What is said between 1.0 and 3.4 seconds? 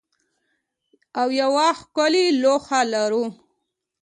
او یوه ښکلې لوحه لرو